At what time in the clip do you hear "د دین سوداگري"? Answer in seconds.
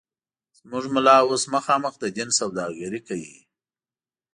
1.99-3.01